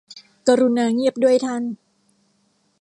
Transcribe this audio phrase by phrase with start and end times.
[0.47, 1.63] กรุณาเงียบด้วยท่าน